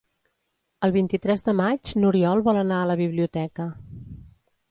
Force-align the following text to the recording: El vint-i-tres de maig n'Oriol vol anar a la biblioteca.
El 0.87 0.93
vint-i-tres 0.95 1.45
de 1.49 1.53
maig 1.59 1.91
n'Oriol 2.03 2.43
vol 2.49 2.59
anar 2.63 2.79
a 2.85 2.87
la 2.93 2.97
biblioteca. 3.03 3.67